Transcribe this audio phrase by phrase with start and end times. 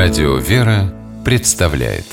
[0.00, 2.04] Радио «Вера» представляет.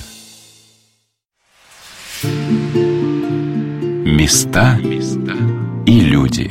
[4.04, 4.80] Места
[5.86, 6.50] и люди.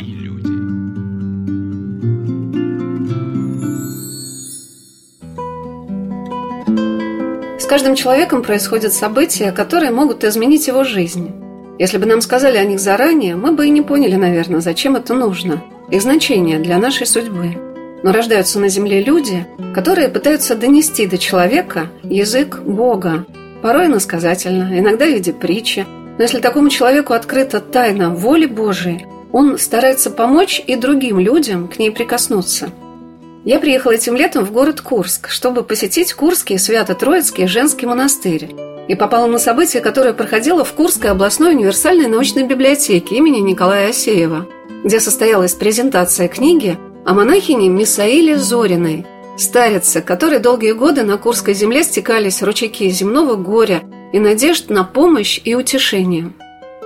[7.58, 11.32] С каждым человеком происходят события, которые могут изменить его жизнь.
[11.80, 15.14] Если бы нам сказали о них заранее, мы бы и не поняли, наверное, зачем это
[15.14, 17.56] нужно, их значение для нашей судьбы–
[18.04, 23.24] но рождаются на земле люди, которые пытаются донести до человека язык Бога,
[23.62, 25.86] порой иносказательно, иногда в виде притчи.
[26.18, 31.78] Но если такому человеку открыта тайна воли Божией, он старается помочь и другим людям к
[31.78, 32.68] ней прикоснуться.
[33.46, 38.54] Я приехала этим летом в город Курск, чтобы посетить Курский Свято-Троицкий женский монастырь
[38.86, 44.46] и попала на событие, которое проходило в Курской областной универсальной научной библиотеке имени Николая Асеева,
[44.84, 49.04] где состоялась презентация книги о монахине Мисаиле Зориной,
[49.36, 55.40] старице, которой долгие годы на Курской земле стекались ручейки земного горя и надежд на помощь
[55.44, 56.32] и утешение.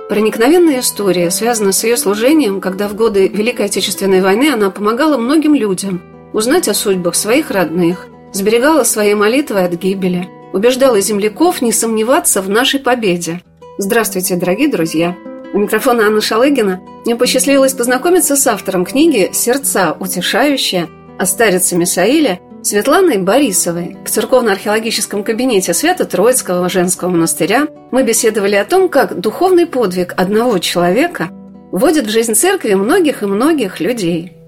[0.09, 5.55] Проникновенная история связана с ее служением, когда в годы Великой Отечественной войны она помогала многим
[5.55, 6.01] людям
[6.33, 12.49] узнать о судьбах своих родных, сберегала свои молитвы от гибели, убеждала земляков не сомневаться в
[12.49, 13.41] нашей победе.
[13.77, 15.15] Здравствуйте, дорогие друзья!
[15.51, 22.39] У микрофона Анна Шалыгина мне посчастливилось познакомиться с автором книги «Сердца утешающие» о старице Мисаиле
[22.61, 23.97] Светланой Борисовой.
[24.05, 31.29] В церковно-археологическом кабинете Свято-Троицкого женского монастыря мы беседовали о том, как духовный подвиг одного человека
[31.71, 34.33] вводит в жизнь церкви многих и многих людей–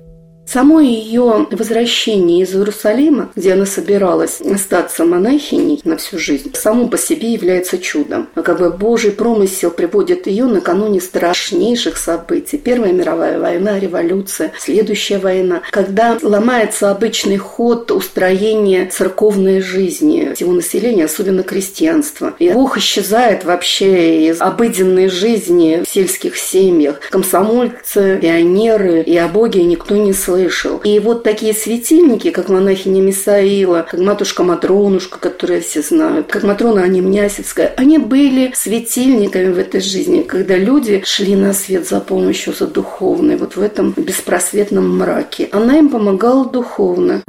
[0.52, 6.97] Само ее возвращение из Иерусалима, где она собиралась остаться монахиней на всю жизнь, само по
[6.97, 8.27] себе является чудом.
[8.35, 12.57] А как бы Божий промысел приводит ее накануне страшнейших событий.
[12.57, 21.05] Первая мировая война, революция, следующая война, когда ломается обычный ход устроения церковной жизни всего населения,
[21.05, 22.33] особенно крестьянства.
[22.39, 27.00] И Бог исчезает вообще из обыденной жизни в сельских семьях.
[27.09, 30.78] Комсомольцы, пионеры, и о Боге никто не слышит слышал.
[30.84, 36.84] И вот такие светильники, как монахиня Мисаила, как матушка Матронушка, которую все знают, как Матрона
[36.84, 42.68] Анимнясевская, они были светильниками в этой жизни, когда люди шли на свет за помощью, за
[42.68, 45.50] духовной, вот в этом беспросветном мраке.
[45.51, 47.22] Она им помогала духовно.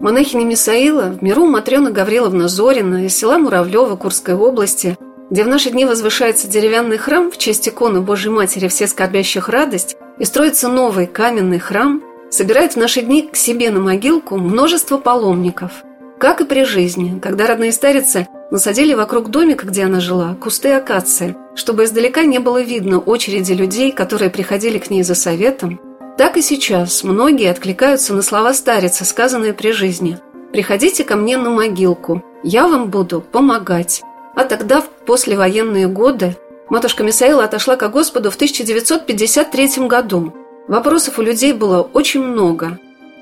[0.00, 4.98] Монахиня Мисаила в миру Матрена Гавриловна Зорина из села Муравлева Курской области,
[5.30, 9.96] где в наши дни возвышается деревянный храм в честь иконы Божьей Матери все скорбящих радость,
[10.18, 15.84] и строится новый каменный храм, собирает в наши дни к себе на могилку множество паломников.
[16.18, 21.36] Как и при жизни, когда родные старицы насадили вокруг домика, где она жила, кусты акации,
[21.54, 25.80] чтобы издалека не было видно очереди людей, которые приходили к ней за советом,
[26.16, 30.18] так и сейчас многие откликаются на слова старицы, сказанные при жизни.
[30.52, 34.02] «Приходите ко мне на могилку, я вам буду помогать».
[34.36, 36.36] А тогда, в послевоенные годы,
[36.74, 40.34] Матушка Мисаила отошла к Господу в 1953 году.
[40.66, 42.80] Вопросов у людей было очень много.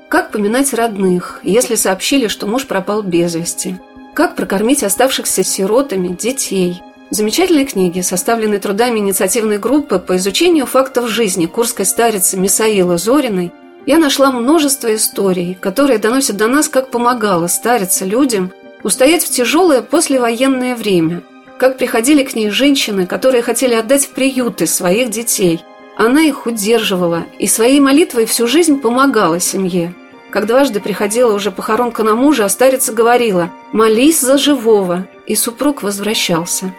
[0.09, 3.79] Как поминать родных, если сообщили, что муж пропал без вести?
[4.15, 6.81] Как прокормить оставшихся сиротами детей?
[7.11, 13.51] Замечательные книги, составленные трудами инициативной группы по изучению фактов жизни курской старицы Мисаила Зориной,
[13.85, 19.83] я нашла множество историй, которые доносят до нас, как помогала старица людям устоять в тяжелое
[19.83, 21.21] послевоенное время–
[21.63, 25.61] как приходили к ней женщины, которые хотели отдать в приюты своих детей.
[25.95, 29.95] Она их удерживала и своей молитвой всю жизнь помогала семье.
[30.29, 35.83] Как дважды приходила уже похоронка на мужа, а старица говорила «молись за живого», и супруг
[35.83, 36.75] возвращался.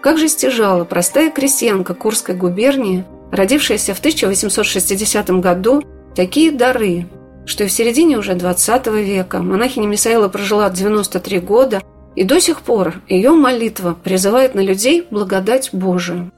[0.00, 5.84] Как же стяжала простая крестьянка Курской губернии, родившаяся в 1860 году,
[6.16, 7.06] такие дары,
[7.46, 11.80] что и в середине уже 20 века монахиня Мисаила прожила 93 года–
[12.16, 16.30] и до сих пор ее молитва призывает на людей благодать Божию.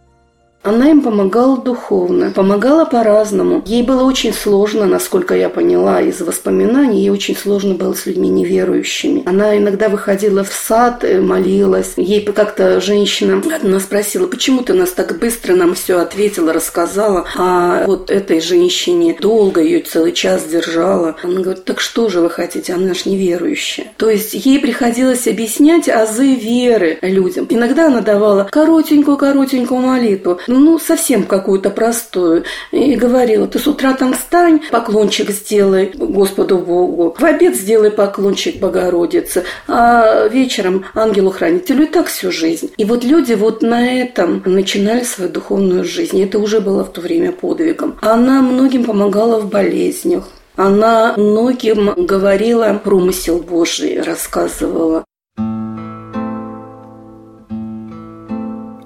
[0.66, 3.62] Она им помогала духовно, помогала по-разному.
[3.66, 8.28] Ей было очень сложно, насколько я поняла из воспоминаний, ей очень сложно было с людьми
[8.28, 9.22] неверующими.
[9.27, 11.92] Она иногда выходила в сад, молилась.
[11.97, 17.84] Ей как-то женщина одна спросила, почему ты нас так быстро нам все ответила, рассказала, а
[17.86, 21.15] вот этой женщине долго ее целый час держала.
[21.22, 23.92] Она говорит, так что же вы хотите, она же неверующая.
[23.98, 27.47] То есть ей приходилось объяснять азы веры людям.
[27.51, 30.41] Иногда она давала коротенькую-коротенькую молитву
[30.79, 32.45] совсем какую-то простую.
[32.73, 38.59] И говорила, ты с утра там встань, поклончик сделай Господу Богу, в обед сделай поклончик
[38.59, 42.71] Богородице, а вечером ангелу-хранителю и так всю жизнь.
[42.77, 46.23] И вот люди вот на этом начинали свою духовную жизнь.
[46.23, 47.99] Это уже было в то время подвигом.
[48.01, 55.05] Она многим помогала в болезнях Она многим говорила промысел Божий, рассказывала.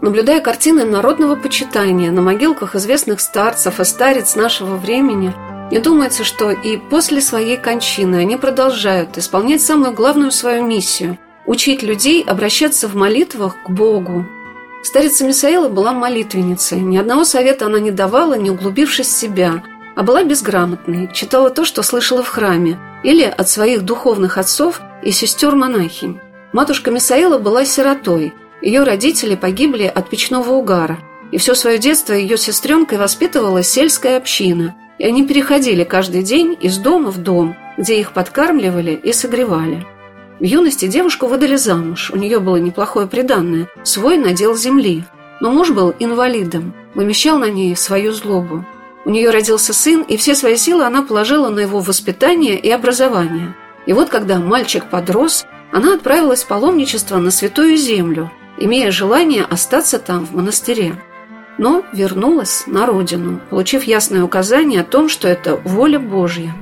[0.03, 5.35] Наблюдая картины народного почитания на могилках известных старцев и старец нашего времени,
[5.71, 11.83] мне думается, что и после своей кончины они продолжают исполнять самую главную свою миссию– учить
[11.83, 14.25] людей обращаться в молитвах к Богу.
[14.83, 19.63] Старица Мисаила была молитвенницей, ни одного совета она не давала, не углубившись в себя,
[19.97, 25.11] а была безграмотной, читала то, что слышала в храме, или от своих духовных отцов и
[25.11, 26.19] сестер-монахинь.
[26.55, 28.33] Матушка Мисаила была сиротой–
[28.63, 30.99] ее родители погибли от печного угара,
[31.33, 36.77] и все свое детство ее сестренкой воспитывала сельская община, и они переходили каждый день из
[36.79, 39.87] дома в дом, где их подкармливали и согревали.
[40.39, 45.05] В юности девушку выдали замуж, у нее было неплохое приданное, свой надел земли,
[45.41, 48.65] но муж был инвалидом, вымещал на ней свою злобу.
[49.05, 53.55] У нее родился сын, и все свои силы она положила на его воспитание и образование.
[53.87, 58.31] И вот когда мальчик подрос, она отправилась в паломничество на Святую Землю,
[58.61, 60.95] имея желание остаться там, в монастыре.
[61.59, 66.55] Но вернулась на родину, получив ясное указание о том, что это воля Божья.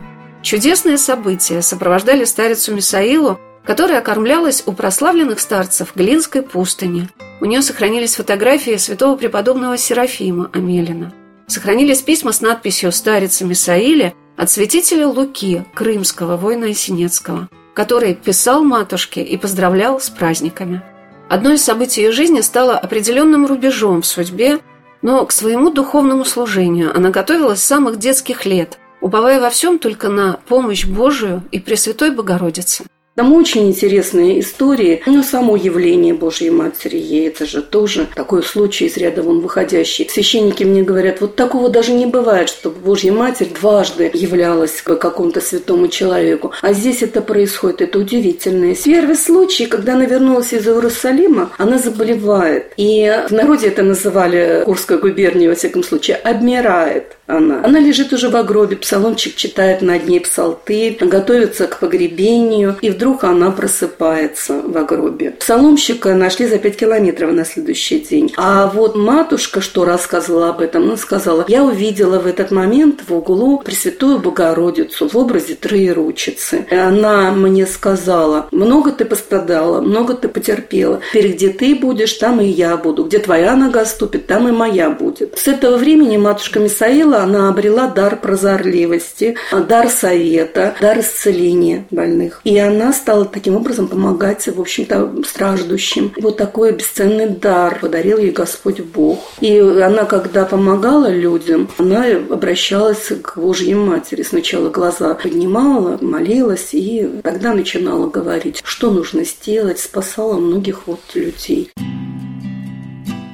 [0.43, 7.09] Чудесные события сопровождали старицу Мисаилу, которая окормлялась у прославленных старцев Глинской пустыни.
[7.41, 11.12] У нее сохранились фотографии святого преподобного Серафима Амелина.
[11.47, 19.23] Сохранились письма с надписью «Старица Мисаиле» от святителя Луки, крымского воина Синецкого, который писал матушке
[19.23, 20.83] и поздравлял с праздниками.
[21.29, 24.61] Одно из событий ее жизни стало определенным рубежом в судьбе,
[25.03, 30.09] но к своему духовному служению она готовилась с самых детских лет, уповая во всем только
[30.09, 32.85] на помощь Божию и Пресвятой Богородицы–
[33.19, 35.03] там очень интересные истории.
[35.05, 40.09] Ну, само явление Божьей Матери ей, это же тоже такой случай из ряда вон выходящий.
[40.09, 45.41] Священники мне говорят, вот такого даже не бывает, чтобы Божья Матерь дважды являлась к какому-то
[45.41, 46.53] святому человеку.
[46.62, 48.73] А здесь это происходит, это удивительно.
[48.76, 52.73] Первый случай, когда она вернулась из Иерусалима, она заболевает.
[52.76, 57.62] И в народе это называли Курская губерния, во всяком случае, обмирает она.
[57.62, 63.08] Она лежит уже в гробе, псаломчик читает над ней псалтырь, готовится к погребению, и вдруг
[63.23, 65.33] она просыпается в гробе.
[65.33, 68.33] Псаломщика нашли за пять километров на следующий день.
[68.37, 73.15] А вот матушка, что рассказывала об этом, она сказала, я увидела в этот момент в
[73.15, 76.67] углу Пресвятую Богородицу в образе Троеручицы.
[76.71, 81.01] Она мне сказала, много ты пострадала, много ты потерпела.
[81.13, 83.05] Теперь где ты будешь, там и я буду.
[83.05, 85.39] Где твоя нога ступит, там и моя будет.
[85.39, 92.41] С этого времени матушка Мисаила она обрела дар прозорливости, дар совета, дар исцеления больных.
[92.45, 96.12] И она стала таким образом помогать, в общем-то, страждущим.
[96.21, 99.21] Вот такой бесценный дар подарил ей Господь Бог.
[99.41, 104.23] И она, когда помогала людям, она обращалась к Божьей Матери.
[104.23, 111.71] Сначала глаза поднимала, молилась, и тогда начинала говорить, что нужно сделать, спасала многих вот людей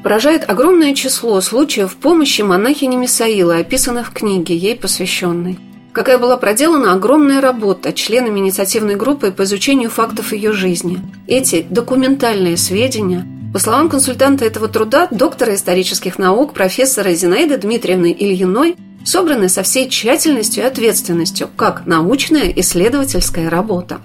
[0.04, 5.58] поражает огромное число случаев помощи монахини Мисаила, описанных в книге, ей посвященной.
[5.94, 10.98] Какая была проделана огромная работа членами инициативной группы по изучению фактов ее жизни.
[11.28, 18.76] Эти документальные сведения, по словам консультанта этого труда, доктора исторических наук, профессора Зинаиды Дмитриевны Ильиной,
[19.04, 24.00] собраны со всей тщательностью и ответственностью, как научная исследовательская работа.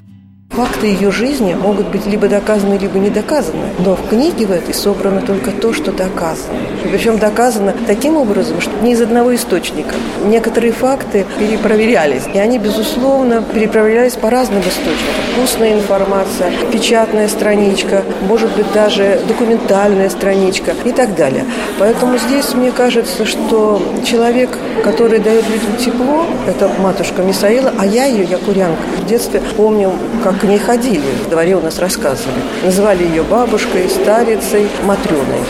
[0.60, 3.68] Факты ее жизни могут быть либо доказаны, либо не доказаны.
[3.80, 6.60] Но в книге в этой собрано только то, что доказано.
[6.84, 9.96] Причем доказано таким образом, что не из одного источника.
[10.25, 12.24] Некоторые факты перепроверялись.
[12.34, 15.42] И они, безусловно, перепроверялись по разным источникам.
[15.42, 21.46] Устная информация, печатная страничка, может быть, даже документальная страничка и так далее.
[21.78, 24.50] Поэтому здесь мне кажется, что человек,
[24.84, 28.82] который дает людям тепло, это матушка Мисаила, а я ее, я курянка.
[28.98, 32.41] В детстве помню, как ней ходили, в дворе у нас рассказывали.
[32.63, 35.44] Называли ее бабушкой, старицей, Матрёной.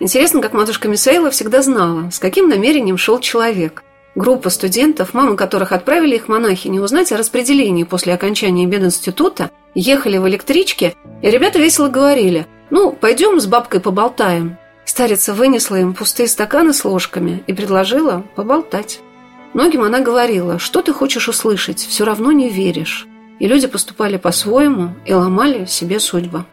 [0.00, 3.84] Интересно, как матушка Мисаила всегда знала, с каким намерением шел человек.
[4.16, 10.26] Группа студентов, мамы которых отправили их монахини узнать о распределении после окончания бединститута, ехали в
[10.26, 14.58] электричке, и ребята весело говорили «Ну, пойдем с бабкой поболтаем».
[14.84, 19.00] Старица вынесла им пустые стаканы с ложками и предложила поболтать.
[19.52, 23.06] Многим она говорила, что ты хочешь услышать, все равно не веришь.
[23.40, 26.44] И люди поступали по-своему и ломали себе судьбу.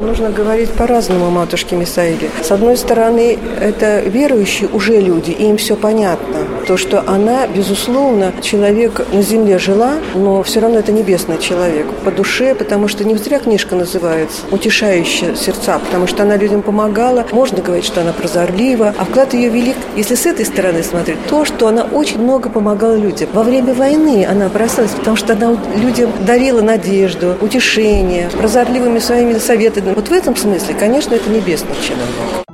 [0.00, 2.30] Нужно говорить по-разному матушке Мисаиле.
[2.42, 6.38] С одной стороны, это верующие уже люди, и им все понятно.
[6.70, 12.12] То, что она, безусловно, человек на земле жила, но все равно это небесный человек по
[12.12, 17.26] душе, потому что не зря книжка называется «Утешающая сердца», потому что она людям помогала.
[17.32, 21.44] Можно говорить, что она прозорлива, а вклад ее велик, если с этой стороны смотреть, то,
[21.44, 23.28] что она очень много помогала людям.
[23.32, 29.92] Во время войны она бросалась, потому что она людям дарила надежду, утешение, прозорливыми своими советами.
[29.92, 32.49] Вот в этом смысле, конечно, это небесный человек.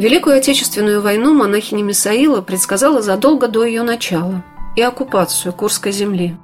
[0.00, 4.42] Великую Отечественную войну монахиня Мисаила предсказала задолго до ее начала
[4.74, 6.38] и оккупацию Курской земли.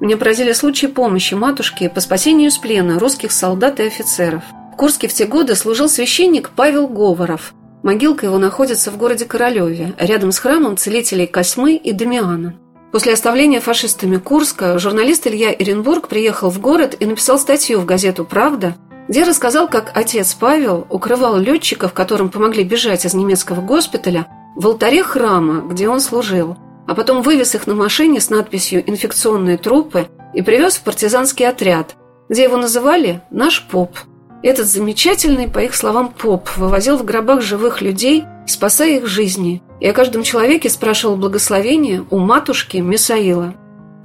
[0.00, 4.42] Мне поразили случаи помощи матушке по спасению из плена русских солдат и офицеров.
[4.72, 7.54] В Курске в те годы служил священник Павел Говоров.
[7.84, 12.56] Могилка его находится в городе Королеве, рядом с храмом целителей Косьмы и Дамиана.
[12.90, 18.24] После оставления фашистами Курска журналист Илья Иренбург приехал в город и написал статью в газету
[18.24, 18.74] «Правда»,
[19.08, 25.02] где рассказал, как отец Павел укрывал летчиков, которым помогли бежать из немецкого госпиталя, в алтаре
[25.02, 26.56] храма, где он служил,
[26.88, 31.94] а потом вывез их на машине с надписью «Инфекционные трупы» и привез в партизанский отряд,
[32.28, 33.96] где его называли «наш поп».
[34.42, 39.86] Этот замечательный, по их словам, поп вывозил в гробах живых людей, спасая их жизни, и
[39.86, 43.54] о каждом человеке спрашивал благословение у матушки Мисаила.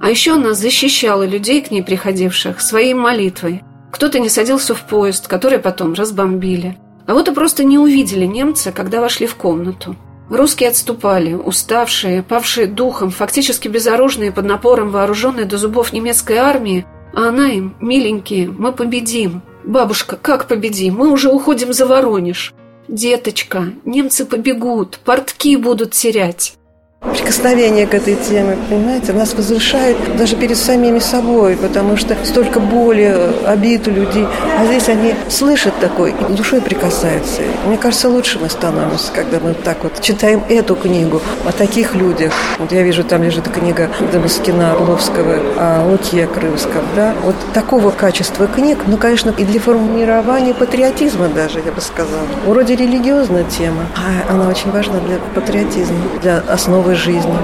[0.00, 5.28] А еще она защищала людей, к ней приходивших, своей молитвой– кто-то не садился в поезд,
[5.28, 6.78] который потом разбомбили.
[7.06, 9.94] А вот и просто не увидели немца, когда вошли в комнату.
[10.30, 17.28] Русские отступали, уставшие, павшие духом, фактически безоружные под напором вооруженной до зубов немецкой армии, а
[17.28, 19.42] она им, миленькие, мы победим.
[19.62, 20.94] Бабушка, как победим?
[20.96, 22.54] Мы уже уходим за Воронеж.
[22.88, 26.56] Деточка, немцы побегут, портки будут терять
[27.02, 33.16] прикосновение к этой теме, понимаете, нас возвышает даже перед самими собой, потому что столько боли,
[33.44, 34.26] обид у людей,
[34.58, 37.42] а здесь они слышат такой и душой прикасаются.
[37.66, 42.32] Мне кажется, лучше мы становимся, когда мы так вот читаем эту книгу о таких людях.
[42.58, 48.46] Вот я вижу, там лежит книга Дамаскина Орловского о Луке Крымском, да, вот такого качества
[48.46, 52.26] книг, ну, конечно, и для формирования патриотизма даже, я бы сказала.
[52.46, 57.34] Вроде религиозная тема, а она очень важна для патриотизма, для основы новой жизни.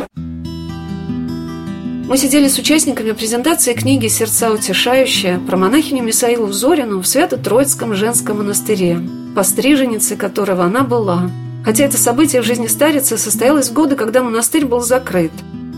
[2.08, 8.38] Мы сидели с участниками презентации книги «Сердца утешающие» про монахиню Мисаилу Зорину в Свято-Троицком женском
[8.38, 8.98] монастыре,
[9.34, 11.30] постриженницей которого она была.
[11.64, 15.32] Хотя это событие в жизни старицы состоялось в годы, когда монастырь был закрыт,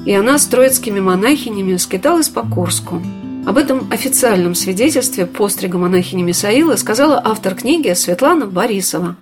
[0.07, 3.03] и она с троицкими монахинями скиталась по Курску.
[3.47, 9.17] Об этом официальном свидетельстве пострига монахини Мисаила сказала автор книги Светлана Борисова.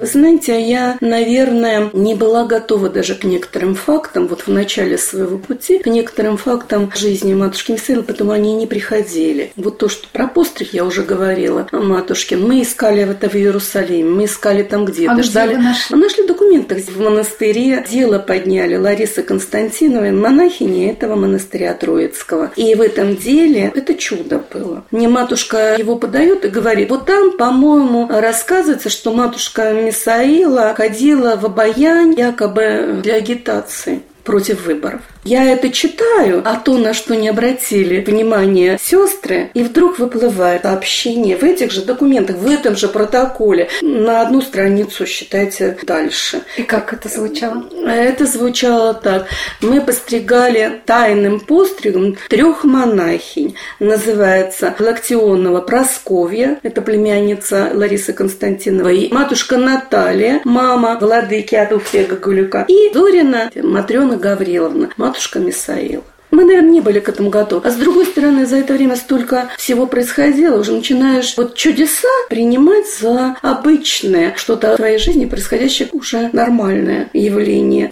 [0.00, 5.78] Знаете, я, наверное, не была готова даже к некоторым фактам, вот в начале своего пути,
[5.78, 9.52] к некоторым фактам жизни матушки Мисаилы, потому они не приходили.
[9.56, 14.24] Вот то, что про постриг я уже говорила, матушке, мы искали это в Иерусалиме, мы
[14.26, 15.54] искали там где-то, а ждали.
[15.54, 15.96] Где нашли?
[15.96, 22.52] нашли документы в монастыре, дело подняли Лариса Константиновой, монахини этого монастыря Троицкого.
[22.56, 24.84] И в этом деле это чудо было.
[24.90, 31.46] Мне матушка его подает и говорит, вот там, по-моему, рассказывается, что матушка Мисаила ходила в
[31.46, 35.00] обаянь якобы для агитации против выборов.
[35.28, 41.36] Я это читаю, а то, на что не обратили внимание сестры, и вдруг выплывает сообщение
[41.36, 46.44] в этих же документах, в этом же протоколе, на одну страницу, считайте, дальше.
[46.56, 47.68] И как это звучало?
[47.86, 49.26] Это звучало так.
[49.60, 53.54] Мы постригали тайным постригом трех монахинь.
[53.80, 63.50] Называется Лактионова Просковья, это племянница Ларисы Константиновой, матушка Наталья, мама владыки Адуфия Гагулюка, и Зорина
[63.54, 66.04] Матрена Гавриловна, матушка матушка Мисаила.
[66.30, 67.66] Мы, наверное, не были к этому готовы.
[67.66, 72.84] А с другой стороны, за это время столько всего происходило, уже начинаешь вот чудеса принимать
[73.00, 77.90] за обычное, что-то в твоей жизни происходящее уже нормальное явление.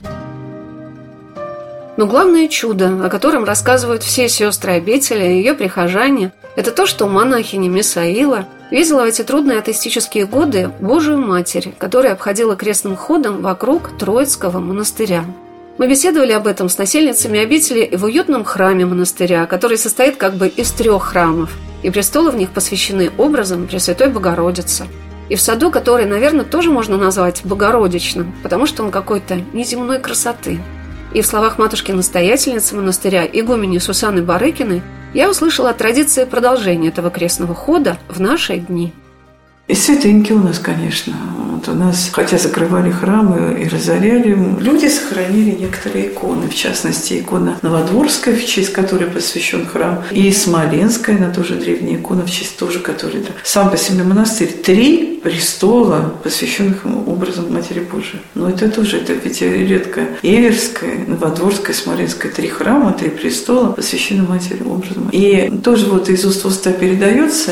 [1.97, 7.09] Но главное чудо, о котором рассказывают все сестры обители и ее прихожане, это то, что
[7.09, 13.99] монахиня Мисаила видела в эти трудные атеистические годы Божию Матерь, которая обходила крестным ходом вокруг
[13.99, 15.25] Троицкого монастыря.
[15.79, 20.49] Мы беседовали об этом с насельницами обители в уютном храме монастыря, который состоит как бы
[20.49, 24.87] из трех храмов, и престолы в них посвящены образам Пресвятой Богородицы.
[25.29, 30.61] И в саду, который, наверное, тоже можно назвать богородичным, потому что он какой-то неземной красоты.
[31.13, 37.55] И в словах матушки-настоятельницы монастыря игумени Сусаны Барыкиной я услышала о традиции продолжения этого крестного
[37.55, 38.95] хода в наши дни.
[39.69, 41.15] И святыньки у нас, конечно.
[41.51, 46.49] Вот у нас, хотя закрывали храмы и разоряли, люди сохранили некоторые иконы.
[46.49, 52.25] В частности, икона Новодворская, в честь которой посвящен храм, и Смоленская, она тоже древняя икона,
[52.25, 53.27] в честь тоже которой.
[53.43, 54.53] Сам по себе монастырь.
[54.53, 58.21] Три престола, посвященных образом Матери Божией.
[58.37, 60.03] Но это тоже, это ведь редко.
[60.23, 65.09] Иверская, Новодворская, Смоленская, три храма, три престола, посвящены Матери образом.
[65.11, 67.51] И тоже вот из уст уста передается,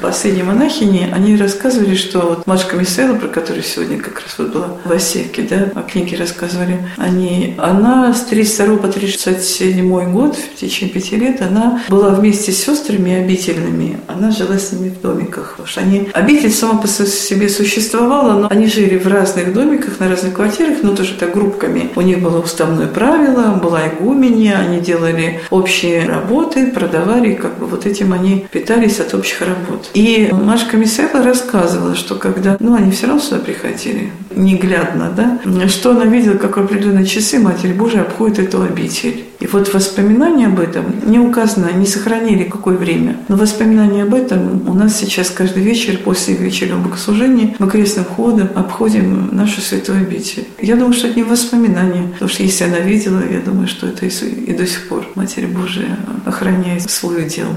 [0.00, 4.68] последние монахини, они рассказывали, что вот Машка Мисела, про которую сегодня как раз вот была
[4.84, 10.94] в Осеке, да, о книге рассказывали, они, она с 32 по 37 год, в течение
[10.94, 15.56] пяти лет, она была вместе с сестрами обительными, она жила с ними в домиках.
[15.56, 20.08] Потому что они, обитель сама по себе существовала, но они жили в разных домиках, на
[20.08, 21.90] разных квартирах, но тоже так группками.
[21.94, 27.86] У них было уставное правило, была игуменья, они делали общие работы, продавали, как бы вот
[27.86, 29.90] этим они питались от общих работ.
[29.94, 35.90] И Машка Мисела рассказывала, что когда, ну, они все равно сюда приходили, неглядно, да, что
[35.90, 39.24] она видела, как в определенные часы Матерь Божия обходит эту обитель.
[39.40, 43.18] И вот воспоминания об этом не указано, не сохранили какое время.
[43.28, 48.48] Но воспоминания об этом у нас сейчас каждый вечер после вечернего богослужения мы крестным ходом
[48.54, 50.46] обходим нашу святую обитель.
[50.60, 54.06] Я думаю, что это не воспоминания, потому что если она видела, я думаю, что это
[54.06, 57.48] и до сих пор Матерь Божия охраняет свой удел.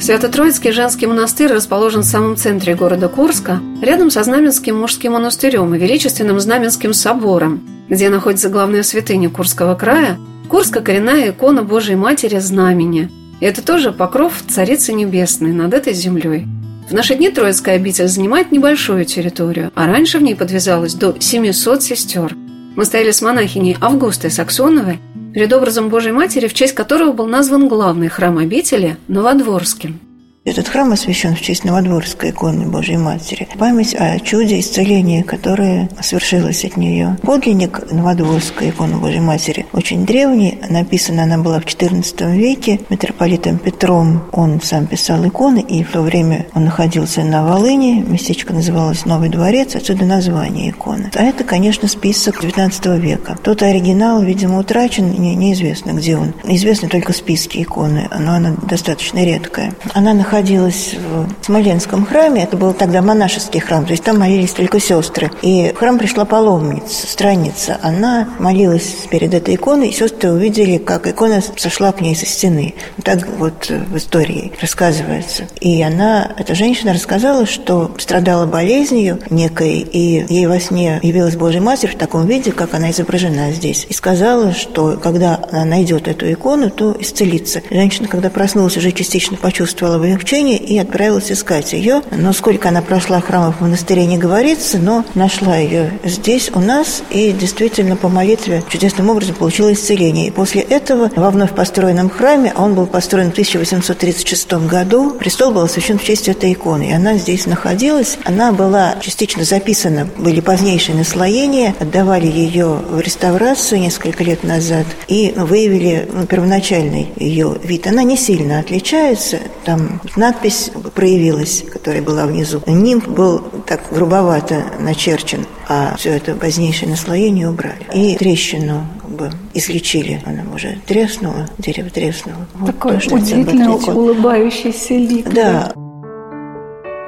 [0.00, 5.78] Свято-Троицкий женский монастырь расположен в самом центре города Курска, рядом со Знаменским мужским монастырем и
[5.78, 10.16] величественным Знаменским собором, где находится главная святыня Курского края,
[10.48, 13.10] Курска коренная икона Божией Матери Знамени.
[13.40, 16.46] И это тоже покров Царицы Небесной над этой землей.
[16.88, 21.82] В наши дни Троицкая обитель занимает небольшую территорию, а раньше в ней подвязалось до 700
[21.82, 22.36] сестер.
[22.76, 25.00] Мы стояли с монахиней Августой Саксоновой
[25.34, 30.07] перед образом Божьей Матери, в честь которого был назван главный храм обители Новодворским.
[30.48, 33.46] Этот храм освящен в честь Новодворской иконы Божьей Матери.
[33.58, 37.18] Память о чуде исцеления, которое свершилось от нее.
[37.22, 40.58] Подлинник Новодворской иконы Божьей Матери очень древний.
[40.70, 44.22] Написана она была в XIV веке митрополитом Петром.
[44.32, 48.00] Он сам писал иконы, и в то время он находился на Волыне.
[48.00, 51.10] Местечко называлось Новый дворец, отсюда название иконы.
[51.14, 53.36] А это, конечно, список XIX века.
[53.42, 56.32] Тот оригинал, видимо, утрачен, не, неизвестно, где он.
[56.44, 59.74] Известны только списки иконы, но она достаточно редкая.
[59.92, 62.44] Она находилась находилась в Смоленском храме.
[62.44, 65.32] Это был тогда монашеский храм, то есть там молились только сестры.
[65.42, 67.78] И в храм пришла паломница, странница.
[67.82, 72.74] Она молилась перед этой иконой, и сестры увидели, как икона сошла к ней со стены.
[73.02, 75.48] Так вот в истории рассказывается.
[75.60, 81.60] И она, эта женщина рассказала, что страдала болезнью некой, и ей во сне явилась Божья
[81.60, 83.86] Матерь в таком виде, как она изображена здесь.
[83.88, 87.60] И сказала, что когда она найдет эту икону, то исцелится.
[87.70, 89.98] Женщина, когда проснулась, уже частично почувствовала
[90.28, 92.02] облегчение и отправилась искать ее.
[92.10, 97.02] Но сколько она прошла храмов в монастыре не говорится, но нашла ее здесь у нас
[97.10, 100.28] и действительно по молитве чудесным образом получила исцеление.
[100.28, 105.62] И после этого во вновь построенном храме, он был построен в 1836 году, престол был
[105.62, 106.90] освящен в честь этой иконы.
[106.90, 108.18] И она здесь находилась.
[108.24, 115.32] Она была частично записана, были позднейшие наслоения, отдавали ее в реставрацию несколько лет назад и
[115.34, 117.86] выявили ну, первоначальный ее вид.
[117.86, 122.62] Она не сильно отличается, там надпись проявилась, которая была внизу.
[122.66, 127.86] Нимб был так грубовато начерчен, а все это позднейшее наслоение убрали.
[127.94, 130.22] И трещину как бы излечили.
[130.24, 132.46] Она уже треснула, дерево треснуло.
[132.54, 135.32] Вот удивительный улыбающийся лик.
[135.32, 135.72] Да.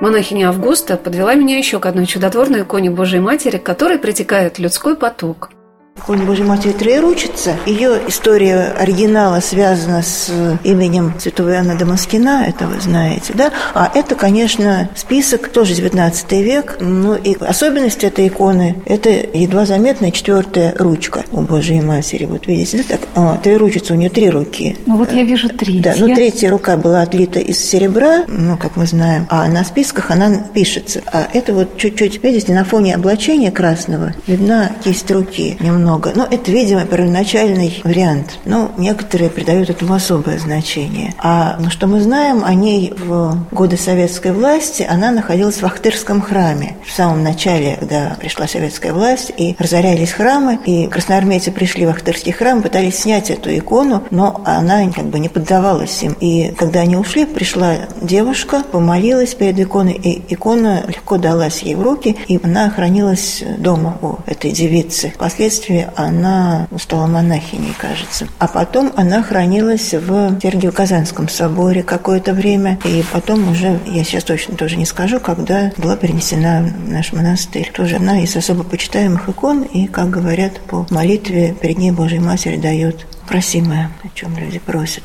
[0.01, 4.97] Монахиня Августа подвела меня еще к одной чудотворной иконе Божьей Матери, к которой притекает людской
[4.97, 5.51] поток–
[6.01, 7.57] Иконе Божьей Матери Троеручица.
[7.67, 10.31] Ее история оригинала связана с
[10.65, 13.53] именем святого Иоанна Дамаскина, это вы знаете, да?
[13.75, 16.79] А это, конечно, список, тоже 19 век.
[16.81, 22.25] Ну и особенность этой иконы– это едва заметная четвертая ручка у Божьей Матери.
[22.25, 22.85] Вот видите, да?
[22.97, 24.79] Так, а, Троеручица, у нее три руки.
[24.87, 25.83] Ну вот я вижу третью.
[25.83, 30.11] Да, ну третья рука была отлита из серебра, ну, как мы знаем, а на списках
[30.11, 31.03] она пишется.
[31.13, 36.13] А это вот чуть-чуть, видите, на фоне облачения красного видна кисть руки немного много.
[36.15, 38.39] Но это, видимо, первоначальный вариант.
[38.45, 41.15] Но некоторые придают этому особое значение.
[41.19, 46.21] А ну, что мы знаем о ней в годы советской власти, она находилась в Ахтырском
[46.21, 46.77] храме.
[46.87, 52.33] В самом начале, когда пришла советская власть, и разорялись храмы, и красноармейцы пришли в Ахтырский
[52.33, 56.17] храм, пытались снять эту икону, но она как бы не поддавалась им.
[56.21, 61.83] И когда они ушли, пришла девушка, помолилась перед иконой, и икона легко далась ей в
[61.83, 65.13] руки, и она хранилась дома у этой девицы.
[65.15, 68.27] Впоследствии она стала монахиней, кажется.
[68.39, 72.79] А потом она хранилась в Сергиево-Казанском соборе какое-то время.
[72.85, 77.71] И потом уже, я сейчас точно тоже не скажу, когда была перенесена в наш монастырь.
[77.75, 79.63] Тоже одна из особо почитаемых икон.
[79.63, 85.05] И, как говорят, по молитве перед ней Божьей Матери дает просимое, о чем люди просят.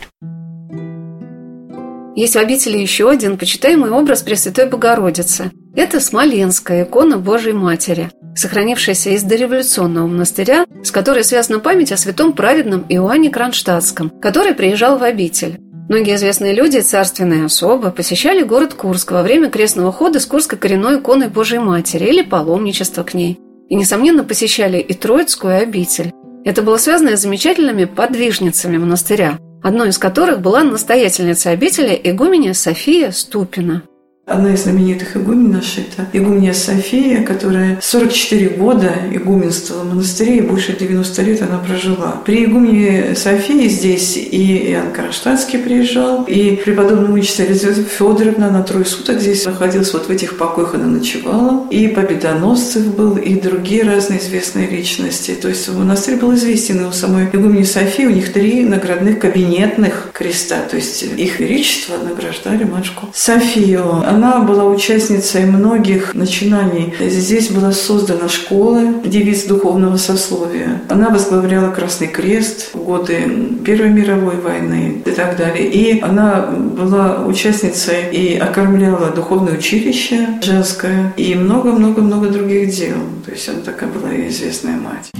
[2.15, 5.51] Есть в обители еще один почитаемый образ Пресвятой Богородицы.
[5.75, 12.31] Это Смоленская икона Божьей Матери, сохранившаяся из дореволюционного монастыря, с которой связана память о святом
[12.31, 15.57] праведном Иоанне Кронштадтском, который приезжал в обитель.
[15.89, 20.99] Многие известные люди, царственные особы, посещали город Курск во время крестного хода с Курской коренной
[20.99, 23.37] иконой Божьей Матери или паломничества к ней.
[23.67, 26.13] И, несомненно, посещали и Троицкую обитель.
[26.45, 33.11] Это было связано с замечательными подвижницами монастыря, одной из которых была настоятельница обители игуменя София
[33.11, 33.83] Ступина.
[34.27, 40.41] Одна из знаменитых игумен наша– это игуменья София, которая 44 года игуменствовала в монастыре, и
[40.41, 42.23] больше 90 лет она прожила.
[42.25, 48.85] При игумене Софии здесь и Иоанн Кронштадтский приезжал, и преподобная мученица Елизавета Федоровна на трое
[48.85, 51.67] суток здесь находилась, вот в этих покоях она ночевала.
[51.69, 55.35] И Победоносцев был, и другие разные известные личности.
[55.39, 60.09] То есть монастырь был известен, и у самой игумени Софии у них три наградных кабинетных
[60.13, 64.14] креста, то есть их величество награждали матушку Софию.
[64.15, 66.93] Она была участницей многих начинаний.
[67.01, 70.81] Здесь была создана школа девиц духовного сословия.
[70.87, 73.17] Она возглавляла Красный Крест в годы
[73.65, 75.69] Первой мировой войны и так далее.
[75.69, 82.95] И она была участницей и окормляла духовное училище женское и много-много-много других дел.
[83.25, 85.11] То есть она такая была известная мать.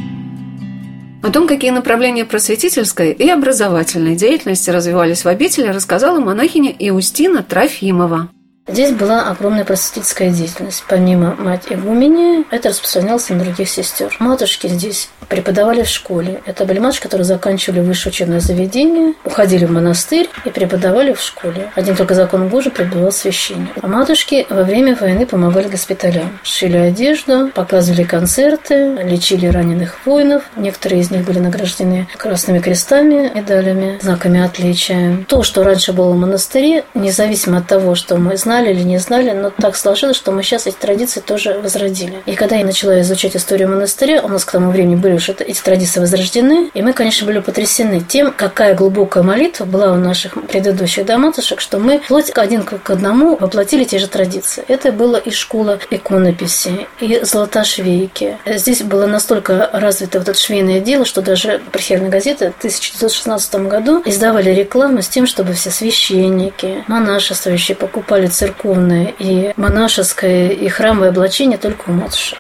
[1.22, 8.30] О том, какие направления просветительской и образовательной деятельности развивались в обители, рассказала монахиня Иустина Трофимова.
[8.68, 10.84] Здесь была огромная просветительская деятельность.
[10.90, 14.16] Помимо мать игумени, это распространялось на других сестер.
[14.20, 16.42] Матушки здесь преподавали в школе.
[16.48, 21.72] Это были матушки, которые заканчивали высшее учебное заведение, уходили в монастырь и преподавали в школе.
[21.76, 23.70] Один только закон Божий преподавал священник.
[23.82, 26.40] А матушки во время войны помогали госпиталям.
[26.42, 30.44] Шили одежду, показывали концерты, лечили раненых воинов.
[30.56, 35.24] Некоторые из них были награждены красными крестами, медалями, знаками отличия.
[35.28, 39.00] То, что раньше было в монастыре, независимо от того, что мы знаем, знали или не
[39.00, 42.22] знали, но так сложилось, что мы сейчас эти традиции тоже возродили.
[42.26, 45.62] И когда я начала изучать историю монастыря, у нас к тому времени были уже эти
[45.62, 51.06] традиции возрождены, и мы, конечно, были потрясены тем, какая глубокая молитва была у наших предыдущих
[51.06, 54.64] доматушек, что мы вплоть один к одному воплотили те же традиции.
[54.70, 58.38] Это было и школа иконописи, и золотошвейки.
[58.46, 64.02] Здесь было настолько развито вот это швейное дело, что даже прихерная газета в 1916 году
[64.06, 71.10] издавали рекламу с тем, чтобы все священники, монашествующие покупали церковь церковное и монашеское и храмовое
[71.10, 72.38] облачение только у матушек.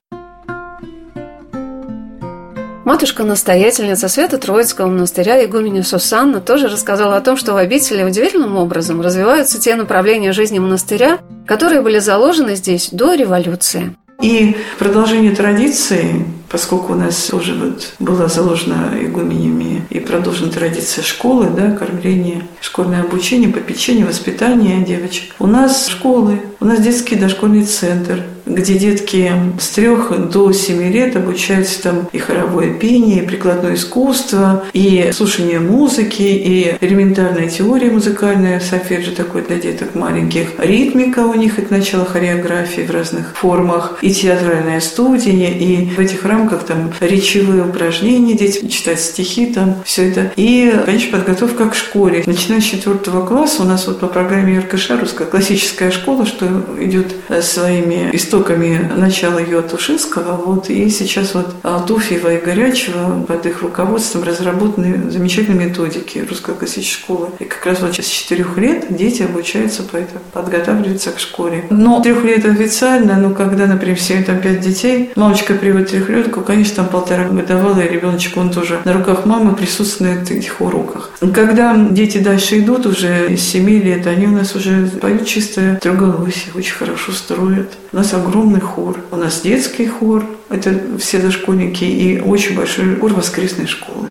[2.85, 9.59] Матушка-настоятельница Свято-Троицкого монастыря игуменя Сусанна тоже рассказала о том, что в обители удивительным образом развиваются
[9.59, 13.95] те направления жизни монастыря, которые были заложены здесь до революции.
[14.21, 16.23] И продолжение традиции,
[16.55, 23.01] поскольку у нас тоже вот была заложена игуменями и продолжена традиция школы, да, кормление, школьное
[23.01, 25.35] обучение, попечение, воспитание девочек.
[25.37, 31.15] У нас школы, у нас детский дошкольный центр– где детки с трех до семи лет
[31.15, 38.59] обучаются там и хоровое пение, и прикладное искусство, и слушание музыки, и элементарная теория музыкальная,
[38.59, 44.13] сольфеджио такой для деток маленьких, ритмика у них, это начало хореографии в разных формах, и
[44.13, 50.31] театральная студия, и в этих рамках там речевые упражнения, дети читать стихи, там все это.
[50.35, 52.23] И, конечно, подготовка к школе.
[52.25, 56.45] Начиная с четвертого класса у нас вот по программе РКШ русская классическая школа, что
[56.79, 63.45] идет своими историями истоками начала ее Тушинского, вот, и сейчас вот Алтуфьева и Горячего под
[63.45, 67.29] их руководством разработаны замечательные методики русской классической школы.
[67.39, 71.65] И как раз вот с четырех лет дети обучаются поэтому, подготавливаются к школе.
[71.69, 75.93] Но трех лет официально, ну, когда, например, все там пять детей, мамочка приводит
[76.25, 81.11] трехлетку, конечно, там полтора годовалый ребеночек, он тоже на руках мамы присутствует на этих уроках.
[81.33, 86.53] Когда дети дальше идут уже из семи лет, они у нас уже поют чисто трехголосие,
[86.55, 87.71] очень хорошо строят.
[87.91, 88.97] У нас огромный хор.
[89.11, 94.09] У нас детский хор, это все дошкольники, и очень большой хор воскресной школы.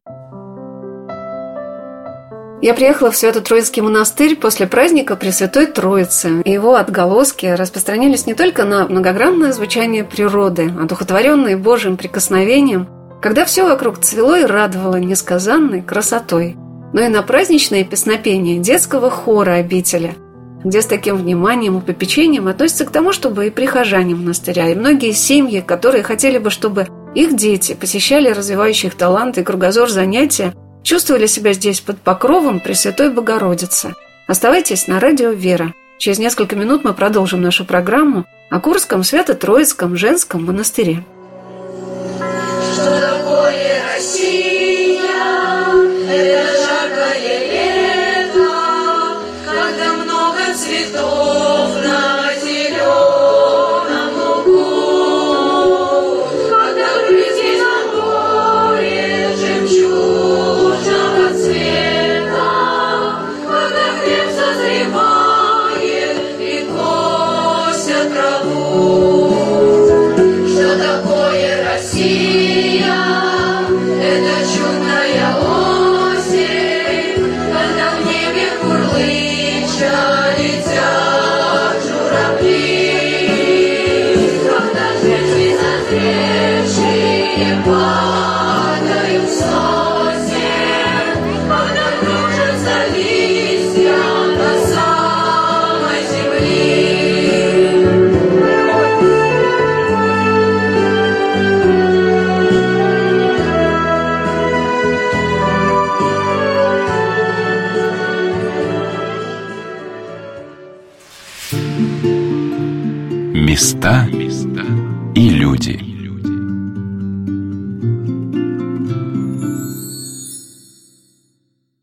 [2.63, 6.41] Я приехала в Свято-Троицкий монастырь после праздника Пресвятой Троицы.
[6.45, 12.89] И его отголоски распространились не только на многогранное звучание природы, одухотворенное Божьим прикосновением,
[13.21, 16.57] когда все вокруг цвело и радовало несказанной красотой,
[16.93, 20.15] но и на праздничное песнопение детского хора обители–
[20.65, 25.13] где с таким вниманием и попечением относятся к тому, чтобы и прихожане монастыря, и многие
[25.13, 31.27] семьи, которые хотели бы, чтобы их дети посещали развивающие их таланты и кругозор занятия, чувствовали
[31.27, 33.95] себя здесь под покровом Пресвятой Богородицы.
[34.29, 35.75] Оставайтесь на радио «Вера».
[35.99, 41.05] Через несколько минут мы продолжим нашу программу о Курском Свято-Троицком женском монастыре.